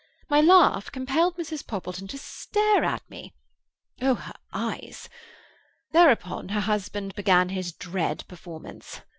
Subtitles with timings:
[0.31, 1.67] My laugh compelled Mrs.
[1.67, 5.07] Poppleton to stare at me—oh, her eyes!
[5.91, 9.01] Thereupon, her husband began his dread performance.